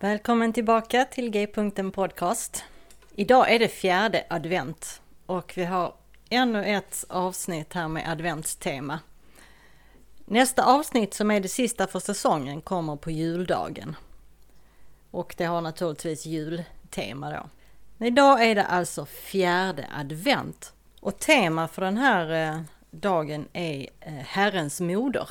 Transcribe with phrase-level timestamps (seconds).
[0.00, 2.64] Välkommen tillbaka till G-punkten Podcast.
[3.14, 5.94] Idag är det fjärde advent och vi har
[6.30, 9.00] ännu ett avsnitt här med adventstema.
[10.24, 13.96] Nästa avsnitt som är det sista för säsongen kommer på juldagen.
[15.10, 17.48] Och det har naturligtvis jultema då.
[18.06, 22.60] Idag är det alltså fjärde advent och tema för den här eh,
[22.90, 25.28] dagen är eh, Herrens moder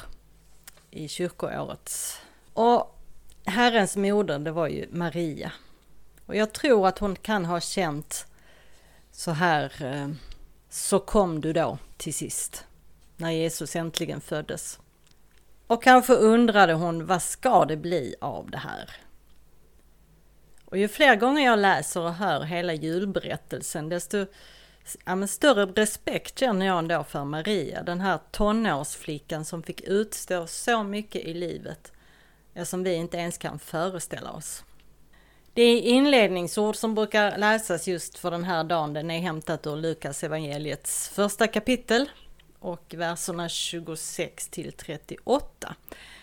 [0.92, 2.22] i kyrkoårets.
[2.54, 2.95] Och
[3.46, 5.52] Herrens moder, det var ju Maria.
[6.26, 8.28] Och jag tror att hon kan ha känt
[9.12, 10.10] så här, eh,
[10.70, 12.66] så kom du då till sist,
[13.18, 14.80] när Jesus äntligen föddes.
[15.68, 18.90] Och kanske undrade hon, vad ska det bli av det här?
[20.66, 24.26] Och ju fler gånger jag läser och hör hela julberättelsen, desto
[25.06, 30.48] ja, men större respekt känner jag ändå för Maria, den här tonårsflickan som fick utstå
[30.48, 31.92] så mycket i livet,
[32.56, 34.64] ja, som vi inte ens kan föreställa oss.
[35.54, 39.76] Det är inledningsord som brukar läsas just för den här dagen, den är hämtat ur
[39.76, 42.10] Lukas evangeliets första kapitel
[42.60, 45.76] och verserna 26 till 38.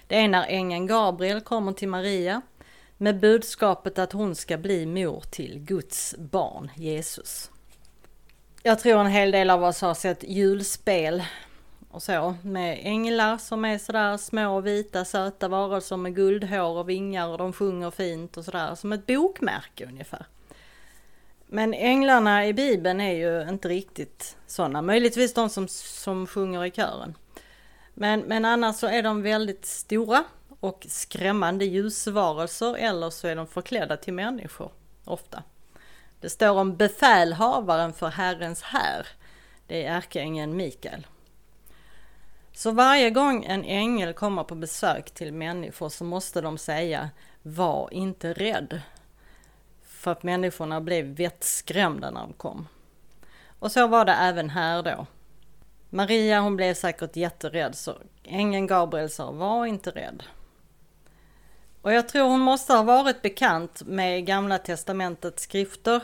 [0.06, 2.42] Det är när ängeln Gabriel kommer till Maria
[2.98, 7.50] med budskapet att hon ska bli mor till Guds barn Jesus.
[8.62, 11.22] Jag tror en hel del av oss har sett julspel
[11.92, 17.28] och så med änglar som är sådär små vita söta varelser med guldhår och vingar
[17.28, 20.26] och de sjunger fint och sådär som ett bokmärke ungefär.
[21.46, 26.70] Men änglarna i bibeln är ju inte riktigt sådana, möjligtvis de som, som sjunger i
[26.70, 27.14] kören.
[27.94, 30.24] Men, men annars så är de väldigt stora
[30.60, 34.72] och skrämmande ljusvarelser eller så är de förklädda till människor
[35.04, 35.42] ofta.
[36.20, 39.06] Det står om befälhavaren för Herrens här.
[39.66, 41.06] Det är ärkeängeln Mikael.
[42.52, 47.10] Så varje gång en ängel kommer på besök till människor så måste de säga
[47.42, 48.80] Var inte rädd.
[49.82, 52.68] För att människorna blev vettskrämda när de kom.
[53.58, 55.06] Och så var det även här då.
[55.90, 60.22] Maria hon blev säkert jätterädd så ängeln Gabriel sa Var inte rädd.
[61.82, 66.02] Och jag tror hon måste ha varit bekant med Gamla Testamentets skrifter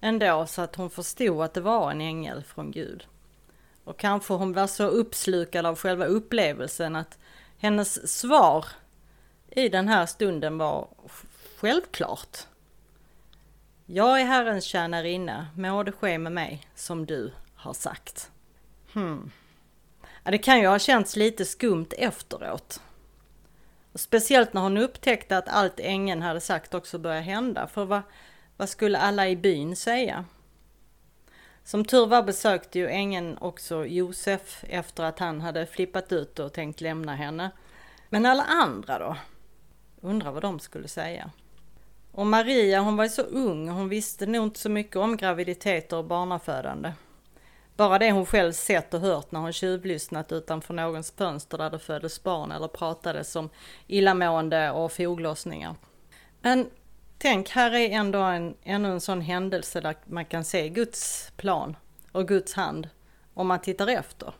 [0.00, 3.06] ändå så att hon förstod att det var en ängel från Gud.
[3.88, 7.18] Och kanske hon var så uppslukad av själva upplevelsen att
[7.58, 8.64] hennes svar
[9.50, 10.88] i den här stunden var
[11.56, 12.38] självklart.
[13.86, 18.30] Jag är Herrens tjänarinna, må det ske med mig som du har sagt.
[18.92, 19.30] Hmm.
[20.24, 22.80] Ja, det kan ju ha känts lite skumt efteråt.
[23.94, 27.66] Speciellt när hon upptäckte att allt ängeln hade sagt också började hända.
[27.66, 28.02] För vad,
[28.56, 30.24] vad skulle alla i byn säga?
[31.68, 36.52] Som tur var besökte ju ängeln också Josef efter att han hade flippat ut och
[36.52, 37.50] tänkt lämna henne.
[38.08, 39.16] Men alla andra då?
[40.00, 41.30] Undrar vad de skulle säga.
[42.12, 45.96] Och Maria hon var ju så ung, hon visste nog inte så mycket om graviditeter
[45.96, 46.92] och barnafödande.
[47.76, 51.78] Bara det hon själv sett och hört när hon tjuvlyssnat utanför någons fönster där det
[51.78, 53.50] föddes barn eller pratades om
[53.86, 55.74] illamående och foglossningar.
[56.40, 56.70] Men
[57.18, 61.76] tänk, här är ändå en, ännu en sån händelse där man kan se Guds plan
[62.12, 62.88] och Guds hand
[63.34, 64.34] om man tittar efter.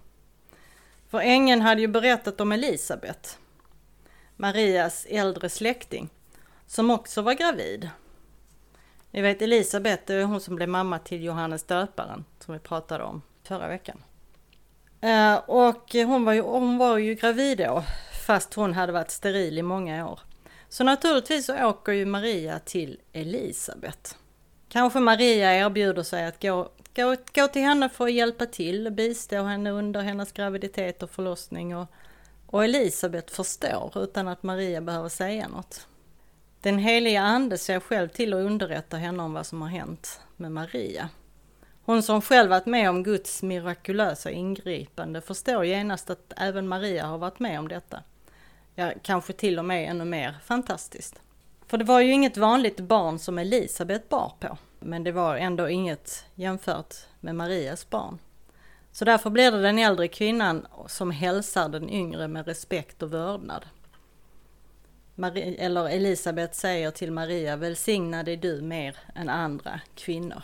[1.08, 3.38] För ängeln hade ju berättat om Elisabet,
[4.36, 6.08] Marias äldre släkting,
[6.66, 7.90] som också var gravid.
[9.10, 13.04] Ni vet Elisabet, det är hon som blev mamma till Johannes döparen som vi pratade
[13.04, 14.02] om förra veckan.
[15.00, 17.84] Eh, och hon var, ju, hon var ju gravid då,
[18.26, 20.20] fast hon hade varit steril i många år.
[20.68, 24.16] Så naturligtvis så åker ju Maria till Elisabet.
[24.68, 28.92] Kanske Maria erbjuder sig att gå, gå, gå till henne för att hjälpa till och
[28.92, 31.76] bistå henne under hennes graviditet och förlossning.
[31.76, 31.86] Och,
[32.46, 35.86] och Elisabet förstår utan att Maria behöver säga något.
[36.60, 40.52] Den heliga ande ser själv till att underrätta henne om vad som har hänt med
[40.52, 41.08] Maria.
[41.84, 47.18] Hon som själv varit med om Guds mirakulösa ingripande förstår genast att även Maria har
[47.18, 48.02] varit med om detta.
[48.80, 51.20] Ja, kanske till och med ännu mer fantastiskt.
[51.66, 55.68] För det var ju inget vanligt barn som Elisabet bar på, men det var ändå
[55.68, 58.18] inget jämfört med Marias barn.
[58.92, 63.66] Så därför blir det den äldre kvinnan som hälsar den yngre med respekt och vördnad.
[65.14, 70.42] Marie, eller Elisabet säger till Maria, välsignad är du mer än andra kvinnor.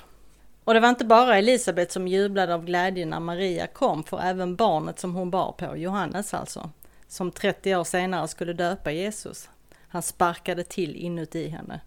[0.65, 4.57] Och det var inte bara Elisabet som jublade av glädje när Maria kom, för även
[4.57, 6.71] barnet som hon bar på, Johannes alltså,
[7.14, 9.50] som 30 år senare skulle döpa Jesus.
[9.88, 11.81] Han sparkade till inuti henne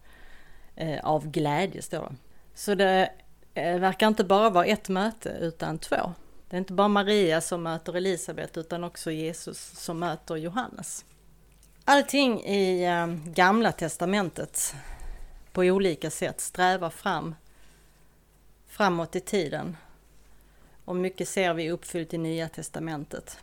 [0.75, 2.15] eh, av glädje, står det.
[2.53, 3.11] Så det
[3.53, 6.13] eh, verkar inte bara vara ett möte, utan två.
[6.49, 11.05] Det är inte bara Maria som möter Elisabet, utan också Jesus som möter Johannes.
[11.85, 14.75] Allting i eh, Gamla Testamentet
[15.51, 17.35] på olika sätt strävar fram
[18.67, 19.77] framåt i tiden.
[20.85, 23.39] Och mycket ser vi uppfyllt i Nya Testamentet.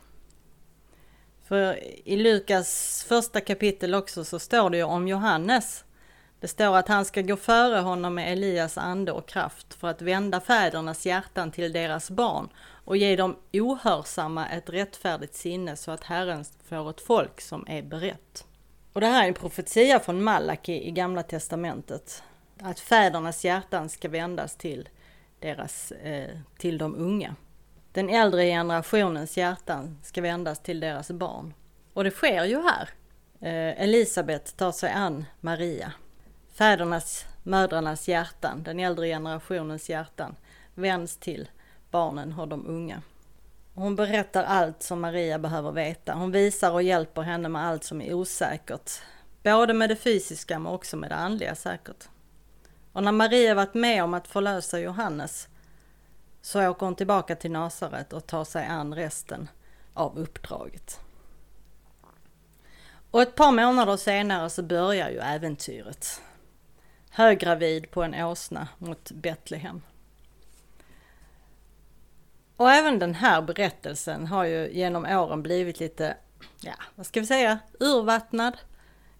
[1.47, 5.83] För i Lukas första kapitel också så står det ju om Johannes.
[6.39, 10.01] Det står att han ska gå före honom med Elias ande och kraft för att
[10.01, 16.03] vända fädernas hjärtan till deras barn och ge dem ohörsamma ett rättfärdigt sinne så att
[16.03, 18.45] Herren får ett folk som är berett.
[18.93, 22.23] Och det här är en profetia från Malaki i Gamla Testamentet.
[22.59, 24.89] Att fädernas hjärtan ska vändas till,
[25.39, 27.35] deras, eh, till de unga.
[27.95, 31.53] Den äldre generationens hjärtan ska vändas till deras barn.
[31.93, 32.89] Och det sker ju här.
[33.39, 35.93] Eh, Elisabet tar sig an Maria.
[36.53, 40.35] Fädernas, mödrarnas hjärtan, den äldre generationens hjärtan,
[40.73, 41.49] vänds till
[41.91, 43.01] barnen och de unga.
[43.73, 46.13] Hon berättar allt som Maria behöver veta.
[46.13, 48.91] Hon visar och hjälper henne med allt som är osäkert.
[49.43, 52.09] Både med det fysiska men också med det andliga säkert.
[52.91, 55.47] Och när Maria varit med om att förlösa Johannes
[56.45, 59.49] så åker hon tillbaka till Nasaret och tar sig an resten
[59.93, 60.99] av uppdraget.
[63.11, 66.21] Och ett par månader senare så börjar ju äventyret.
[67.09, 69.81] Höggravid på en åsna mot Betlehem.
[72.57, 76.17] Och även den här berättelsen har ju genom åren blivit lite,
[76.61, 78.57] ja vad ska vi säga, urvattnad,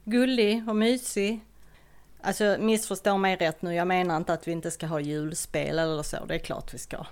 [0.04, 1.46] gullig och mysig.
[2.26, 6.04] Alltså missförstå mig rätt nu, jag menar inte att vi inte ska ha julspel eller
[6.04, 7.06] så, det är klart vi ska.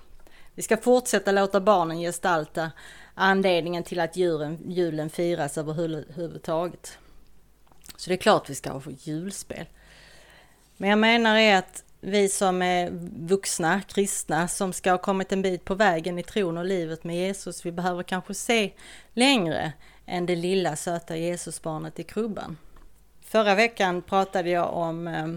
[0.55, 2.71] Vi ska fortsätta låta barnen gestalta
[3.15, 6.97] anledningen till att julen, julen firas överhuvudtaget.
[7.97, 9.65] Så det är klart vi ska ha julspel.
[10.77, 12.89] Men jag menar är att vi som är
[13.27, 17.15] vuxna kristna som ska ha kommit en bit på vägen i tron och livet med
[17.15, 18.73] Jesus, vi behöver kanske se
[19.13, 19.73] längre
[20.05, 22.57] än det lilla söta Jesusbarnet i krubban.
[23.33, 25.27] Förra veckan pratade jag om eh,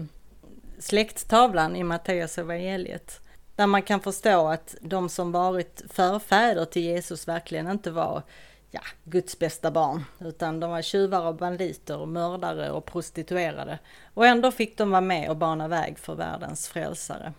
[0.79, 3.21] släkttavlan i Matteus evangeliet
[3.55, 8.23] där man kan förstå att de som varit förfäder till Jesus verkligen inte var
[8.71, 13.79] ja, Guds bästa barn, utan de var tjuvar och banditer och mördare och prostituerade.
[14.13, 17.33] Och ändå fick de vara med och bana väg för världens frälsare.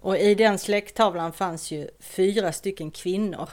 [0.00, 3.48] Och i den släkttavlan fanns ju fyra stycken kvinnor.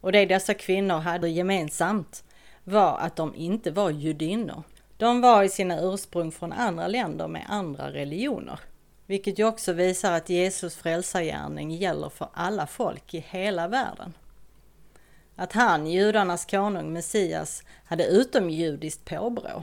[0.00, 2.24] Och det dessa kvinnor hade gemensamt
[2.64, 4.62] var att de inte var judinnor.
[4.96, 8.60] De var i sina ursprung från andra länder med andra religioner.
[9.06, 14.12] Vilket ju också visar att Jesus frälsargärning gäller för alla folk i hela världen.
[15.36, 19.62] Att han, judarnas konung Messias, hade utomjudiskt påbrå.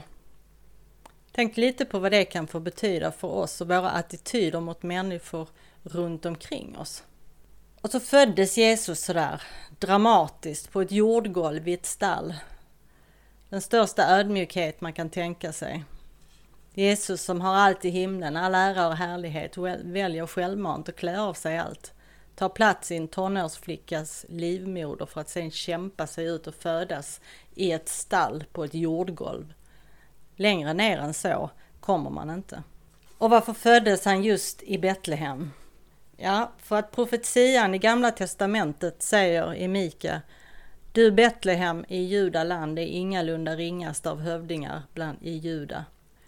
[1.32, 5.48] Tänk lite på vad det kan få betyda för oss och våra attityder mot människor
[5.82, 7.02] runt omkring oss.
[7.80, 9.42] Och så föddes Jesus sådär
[9.78, 12.34] dramatiskt på ett jordgolv i ett stall.
[13.52, 15.84] Den största ödmjukhet man kan tänka sig.
[16.74, 21.34] Jesus som har allt i himlen, all ära och härlighet, väljer självmant att klä av
[21.34, 21.92] sig allt.
[22.34, 27.20] Tar plats i en tonårsflickas livmoder för att sen kämpa sig ut och födas
[27.54, 29.54] i ett stall på ett jordgolv.
[30.36, 31.50] Längre ner än så
[31.80, 32.62] kommer man inte.
[33.18, 35.50] Och varför föddes han just i Betlehem?
[36.16, 40.22] Ja, för att profetian i Gamla Testamentet säger i Mika
[40.94, 45.84] du Betlehem i Judaland är ingalunda ringast av hövdingar bland i Juda.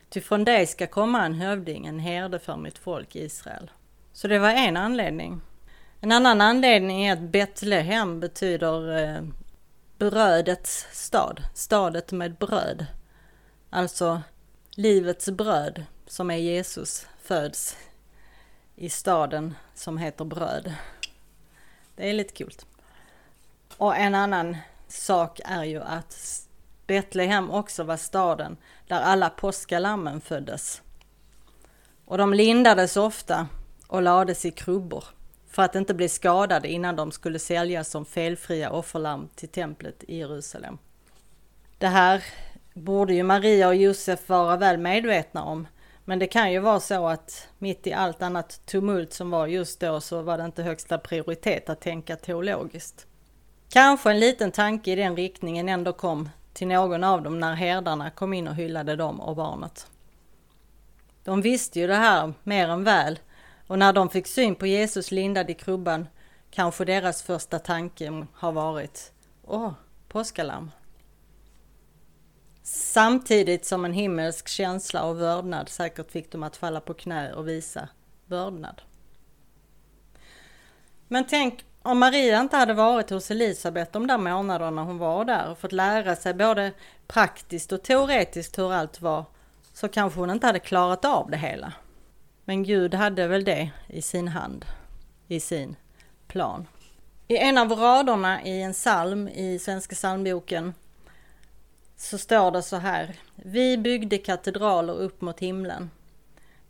[0.09, 3.71] Ty från dig ska komma en hövding, en herde för mitt folk Israel.
[4.12, 5.40] Så det var en anledning.
[6.00, 9.23] En annan anledning är att Betlehem betyder eh,
[9.99, 12.87] brödets stad, stadet med bröd.
[13.71, 14.23] Alltså
[14.71, 17.76] livets bröd som är Jesus föds
[18.76, 20.75] i staden som heter bröd.
[21.97, 22.66] Det är lite coolt.
[23.76, 24.56] Och en annan
[24.88, 26.40] sak är ju att
[26.87, 28.56] Betlehem också var staden
[28.88, 30.83] där alla påskalammen föddes.
[32.04, 33.49] Och de lindades ofta
[33.87, 35.04] och lades i krubbor
[35.50, 40.18] för att inte bli skadade innan de skulle säljas som felfria offerlamm till templet i
[40.18, 40.78] Jerusalem.
[41.78, 42.25] Det här
[42.75, 45.66] borde ju Maria och Josef vara väl medvetna om,
[46.04, 49.80] men det kan ju vara så att mitt i allt annat tumult som var just
[49.80, 53.06] då så var det inte högsta prioritet att tänka teologiskt.
[53.75, 58.11] Kanske en liten tanke i den riktningen ändå kom till någon av dem när herdarna
[58.11, 59.87] kom in och hyllade dem och barnet.
[61.25, 63.19] De visste ju det här mer än väl
[63.66, 66.07] och när de fick syn på Jesus lindad i krubban
[66.50, 69.12] kanske deras första tanke har varit
[69.43, 69.73] Åh,
[70.09, 70.71] påskalamm.
[72.62, 77.49] Samtidigt som en himmelsk känsla av vördnad säkert fick dem att falla på knä och
[77.49, 77.88] visa
[78.26, 78.83] vördnad.
[81.09, 85.50] Men tänk om Maria inte hade varit hos Elisabet de där månaderna hon var där
[85.50, 86.72] och fått lära sig både
[87.06, 89.24] praktiskt och teoretiskt hur allt var
[89.72, 91.72] så kanske hon inte hade klarat av det hela.
[92.44, 94.64] Men Gud hade väl det i sin hand,
[95.28, 95.76] i sin
[96.26, 96.66] plan.
[97.28, 100.74] I en av raderna i en psalm i Svenska psalmboken
[101.96, 103.16] så står det så här.
[103.34, 105.90] Vi byggde katedraler upp mot himlen,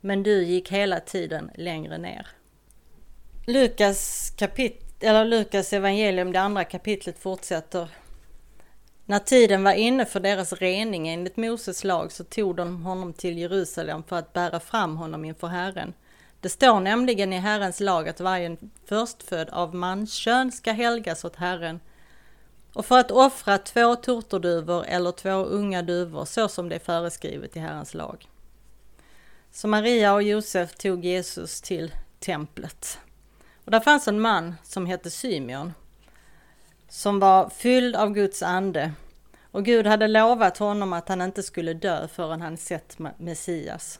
[0.01, 2.27] men du gick hela tiden längre ner.
[3.47, 7.89] Lukas, kapitel eller Lukas evangelium, det andra kapitlet fortsätter.
[9.05, 13.37] När tiden var inne för deras rening enligt Moses lag så tog de honom till
[13.37, 15.93] Jerusalem för att bära fram honom inför Herren.
[16.39, 21.79] Det står nämligen i Herrens lag att varje förstfödd av manskön ska helgas åt Herren
[22.73, 27.55] och för att offra två turturduvor eller två unga duvor så som det är föreskrivet
[27.55, 28.29] i Herrens lag.
[29.51, 32.99] Så Maria och Josef tog Jesus till templet.
[33.65, 35.73] Och där fanns en man som hette Symeon
[36.89, 38.91] som var fylld av Guds ande
[39.51, 43.99] och Gud hade lovat honom att han inte skulle dö förrän han sett Messias.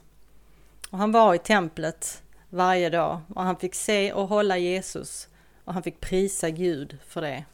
[0.89, 5.27] Och han var i templet varje dag och han fick se och hålla Jesus
[5.63, 7.45] och han fick prisa Gud för det.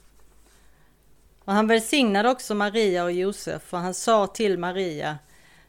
[1.45, 5.17] Och han välsignade också Maria och Josef och han sa till Maria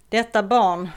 [0.09, 0.89] Detta barn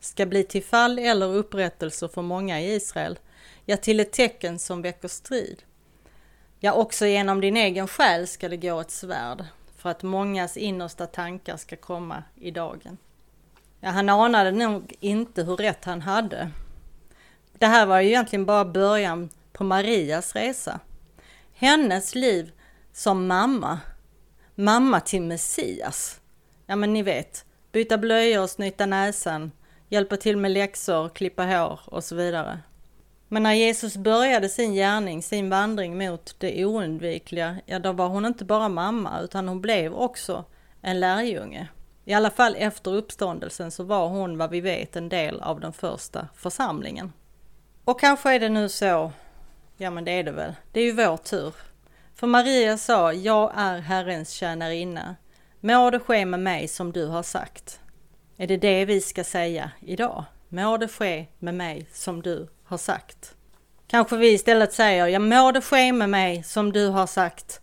[0.00, 3.18] ska bli till fall eller upprättelse för många i Israel,
[3.64, 5.62] ja till ett tecken som väcker strid.
[6.60, 9.44] Ja, också genom din egen själ ska det gå ett svärd
[9.76, 12.98] för att mångas innersta tankar ska komma i dagen.
[13.80, 16.50] Ja, han anade nog inte hur rätt han hade.
[17.58, 20.80] Det här var ju egentligen bara början på Marias resa.
[21.54, 22.52] Hennes liv
[22.92, 23.80] som mamma
[24.54, 26.20] mamma till Messias.
[26.66, 29.52] Ja men ni vet, byta blöjor, snyta näsan,
[29.88, 32.60] hjälpa till med läxor, klippa hår och så vidare.
[33.32, 38.26] Men när Jesus började sin gärning, sin vandring mot det oundvikliga, ja då var hon
[38.26, 40.44] inte bara mamma utan hon blev också
[40.80, 41.68] en lärjunge.
[42.04, 45.72] I alla fall efter uppståndelsen så var hon vad vi vet en del av den
[45.72, 47.12] första församlingen.
[47.84, 49.12] Och kanske är det nu så,
[49.76, 51.54] ja men det är det väl, det är ju vår tur
[52.14, 55.16] för Maria sa, jag är Herrens tjänarinna.
[55.60, 57.80] Må det ske med mig som du har sagt.
[58.36, 60.24] Är det det vi ska säga idag?
[60.48, 63.34] Må det ske med mig som du har sagt.
[63.86, 67.60] Kanske vi istället säger, ja må det ske med mig som du har sagt.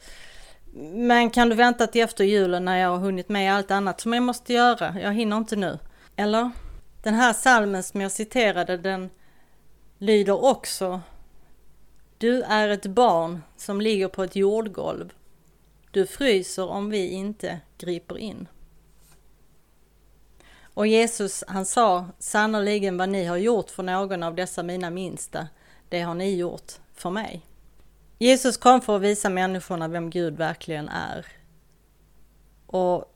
[0.94, 4.14] Men kan du vänta till efter julen när jag har hunnit med allt annat som
[4.14, 4.96] jag måste göra?
[5.02, 5.80] Jag hinner inte nu.
[6.16, 6.52] Eller?
[7.04, 9.10] Den här salmen som jag citerade den
[9.98, 11.02] lyder också
[12.20, 15.14] du är ett barn som ligger på ett jordgolv.
[15.92, 18.48] Du fryser om vi inte griper in.
[20.80, 25.48] Och Jesus han sa sannerligen vad ni har gjort för någon av dessa mina minsta,
[25.90, 27.42] det har ni gjort för mig.
[28.18, 31.26] Jesus kom för att visa människorna vem Gud verkligen är.
[32.66, 33.14] Och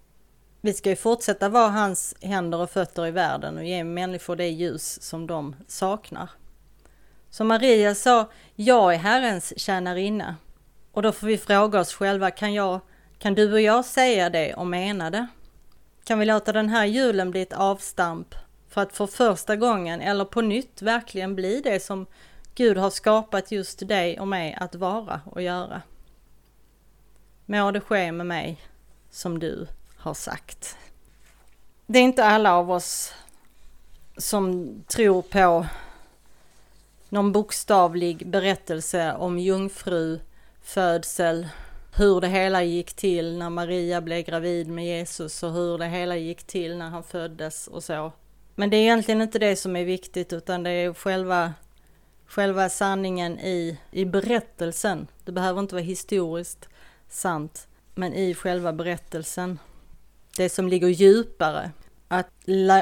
[0.62, 4.50] vi ska ju fortsätta vara hans händer och fötter i världen och ge människor det
[4.50, 6.29] ljus som de saknar.
[7.29, 10.36] Så Maria sa, jag är Herrens tjänarinna.
[10.91, 12.79] Och då får vi fråga oss själva, kan, jag,
[13.17, 15.27] kan du och jag säga det och mena det?
[16.03, 18.36] Kan vi låta den här julen bli ett avstamp
[18.69, 22.05] för att för första gången eller på nytt verkligen bli det som
[22.55, 25.81] Gud har skapat just dig och mig att vara och göra?
[27.45, 28.62] Må det ske med mig
[29.12, 29.67] som du
[29.98, 30.77] har sagt.
[31.86, 33.13] Det är inte alla av oss
[34.17, 35.65] som tror på
[37.10, 40.19] någon bokstavlig berättelse om jungfru,
[40.62, 41.48] födsel,
[41.95, 46.17] hur det hela gick till när Maria blev gravid med Jesus och hur det hela
[46.17, 48.12] gick till när han föddes och så.
[48.55, 51.53] Men det är egentligen inte det som är viktigt utan det är själva,
[52.25, 55.07] själva sanningen i, i berättelsen.
[55.25, 56.69] Det behöver inte vara historiskt
[57.09, 59.59] sant, men i själva berättelsen.
[60.38, 61.71] Det som ligger djupare,
[62.07, 62.27] att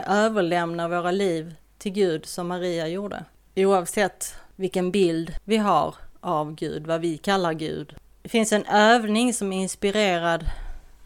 [0.08, 3.25] överlämna våra liv till Gud som Maria gjorde
[3.56, 7.96] oavsett vilken bild vi har av Gud, vad vi kallar Gud.
[8.22, 10.46] Det finns en övning som är inspirerad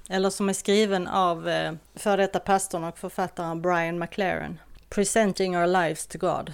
[0.09, 4.59] eller som är skriven av eh, före detta pastorn och författaren Brian McLaren.
[4.89, 6.53] Presenting our lives to God.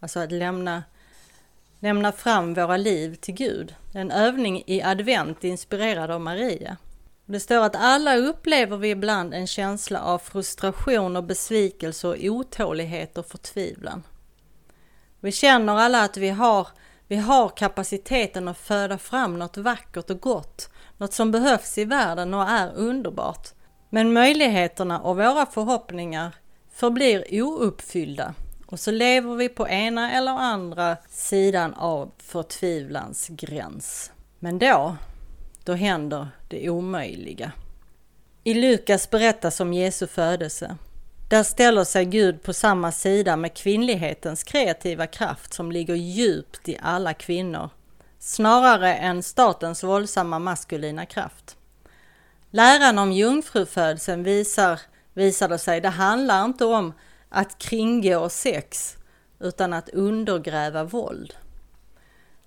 [0.00, 0.82] Alltså att lämna,
[1.80, 3.74] lämna fram våra liv till Gud.
[3.94, 6.76] En övning i advent inspirerad av Maria.
[7.24, 13.18] Det står att alla upplever vi ibland en känsla av frustration och besvikelse och otålighet
[13.18, 14.02] och förtvivlan.
[15.20, 16.68] Vi känner alla att vi har,
[17.08, 22.34] vi har kapaciteten att föda fram något vackert och gott, något som behövs i världen
[22.34, 23.48] och är underbart.
[23.90, 26.34] Men möjligheterna och våra förhoppningar
[26.72, 28.34] förblir ouppfyllda
[28.66, 34.12] och så lever vi på ena eller andra sidan av förtvivlans gräns.
[34.38, 34.96] Men då,
[35.64, 37.52] då händer det omöjliga.
[38.44, 40.76] I Lukas berättas om Jesu födelse.
[41.28, 46.78] Där ställer sig Gud på samma sida med kvinnlighetens kreativa kraft som ligger djupt i
[46.82, 47.70] alla kvinnor,
[48.18, 51.56] snarare än statens våldsamma maskulina kraft.
[52.50, 54.80] Läran om jungfrufödseln visar,
[55.14, 56.92] visade sig, det handlar inte om
[57.28, 58.96] att kringgå sex
[59.40, 61.34] utan att undergräva våld.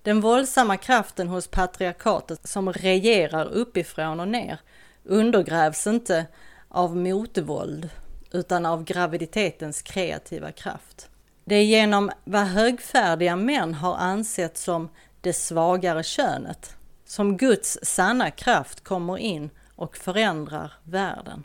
[0.04, 4.60] Den våldsamma kraften hos patriarkatet som regerar uppifrån och ner
[5.04, 6.26] undergrävs inte
[6.70, 7.90] av motvåld
[8.32, 11.10] utan av graviditetens kreativa kraft.
[11.46, 14.90] Det är genom vad högfärdiga män har ansett som
[15.22, 21.44] det svagare könet som Guds sanna kraft kommer in och förändrar världen.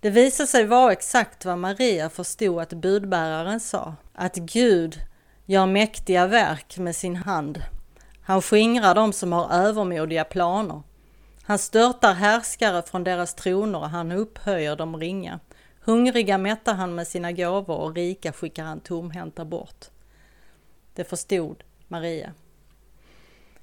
[0.00, 5.00] Det visar sig vara exakt vad Maria förstod att budbäraren sa, att Gud
[5.46, 7.62] gör mäktiga verk med sin hand.
[8.22, 10.82] Han skingrar dem som har övermodiga planer.
[11.42, 15.40] Han störtar härskare från deras troner och han upphöjer de ringa.
[15.88, 19.84] Hungriga mättar han med sina gåvor och rika skickar han tomhänta bort.
[20.94, 22.32] Det förstod Maria.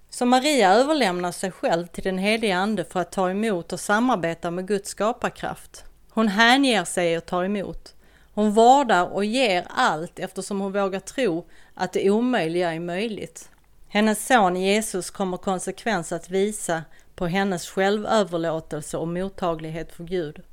[0.10, 4.52] Så Maria överlämnar sig själv till den helige Ande för att ta emot och samarbeta
[4.52, 5.84] med Guds skaparkraft.
[6.10, 7.96] Hon hänger sig och tar emot.
[8.34, 13.50] Hon vårdar och ger allt eftersom hon vågar tro att det omöjliga är möjligt.
[13.88, 16.84] Hennes son Jesus kommer konsekvens att visa
[17.16, 20.44] på hennes självöverlåtelse och mottaglighet för Gud.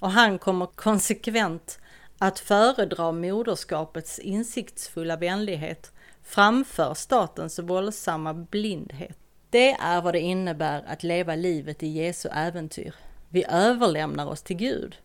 [0.00, 1.78] Och han kommer konsekvent
[2.18, 5.92] att föredra moderskapets insiktsfulla vänlighet
[6.22, 9.18] framför statens våldsamma blindhet.
[9.50, 12.94] Det är vad det innebär att leva livet i Jesu äventyr.
[13.28, 14.96] Vi överlämnar oss till Gud.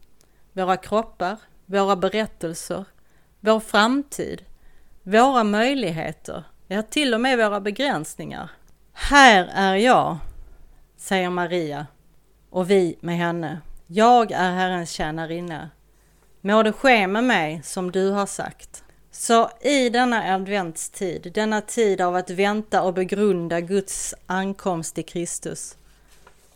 [0.53, 2.85] Våra kroppar, våra berättelser,
[3.39, 4.45] vår framtid,
[5.03, 8.51] våra möjligheter, ja till och med våra begränsningar.
[8.93, 10.17] Här är jag,
[10.97, 11.87] säger Maria
[12.49, 13.61] och vi med henne.
[13.87, 15.69] Jag är Herrens tjänarinna.
[16.41, 18.83] Må det ske med mig som du har sagt.
[19.11, 25.77] Så i denna adventstid, denna tid av att vänta och begrunda Guds ankomst i Kristus,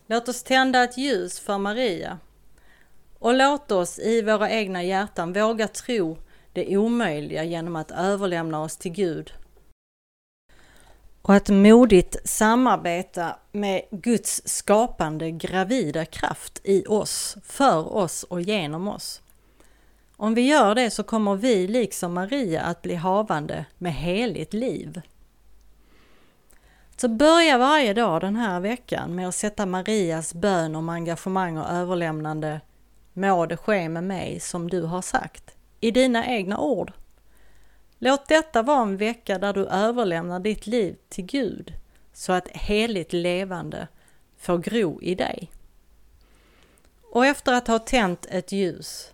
[0.08, 2.20] låt oss tända ett ljus för Maria
[3.20, 6.18] och låt oss i våra egna hjärtan våga tro
[6.54, 9.34] det omöjliga genom att överlämna oss till Gud
[11.22, 18.88] och att modigt samarbeta med Guds skapande gravida kraft i oss, för oss och genom
[18.88, 19.22] oss.
[20.18, 25.02] Om vi gör det så kommer vi liksom Maria att bli havande med heligt liv.
[26.98, 31.70] Så börja varje dag den här veckan med att sätta Marias bön om engagemang och
[31.70, 32.62] överlämnande
[33.14, 36.94] Må det ske med mig som du har sagt, i dina egna ord.
[38.02, 41.74] Låt detta vara en vecka där du överlämnar ditt liv till Gud
[42.14, 43.88] så att heligt levande
[44.38, 45.52] får gro i dig.
[47.12, 49.14] Och efter att ha tänt ett ljus,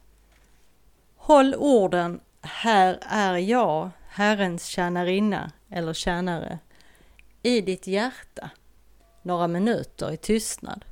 [1.15, 6.60] håll orden Här är jag, Herrens tjänarinna eller tjänare
[7.41, 8.50] i ditt hjärta
[9.21, 10.86] några minuter i tystnad.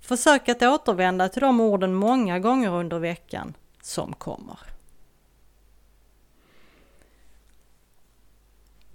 [0.00, 4.75] Försök att återvända till de orden många gånger under veckan som kommer.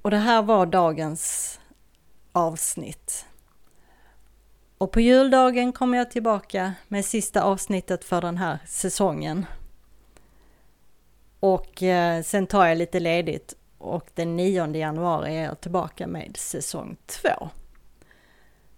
[0.01, 1.59] Och det här var dagens
[2.31, 3.25] avsnitt.
[4.77, 9.45] Och på juldagen kommer jag tillbaka med sista avsnittet för den här säsongen.
[11.39, 16.37] Och eh, sen tar jag lite ledigt och den 9 januari är jag tillbaka med
[16.37, 17.49] säsong 2.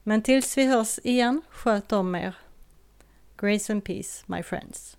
[0.04, 2.36] Men tills vi hörs igen, sköt om er.
[3.38, 4.98] Grace and peace, my friends.